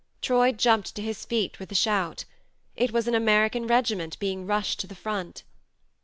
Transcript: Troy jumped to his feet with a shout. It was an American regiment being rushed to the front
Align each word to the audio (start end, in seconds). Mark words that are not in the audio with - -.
Troy 0.19 0.51
jumped 0.51 0.95
to 0.95 1.01
his 1.03 1.25
feet 1.25 1.59
with 1.59 1.71
a 1.71 1.75
shout. 1.75 2.25
It 2.75 2.91
was 2.91 3.07
an 3.07 3.13
American 3.13 3.67
regiment 3.67 4.17
being 4.17 4.47
rushed 4.47 4.79
to 4.79 4.87
the 4.87 4.95
front 4.95 5.43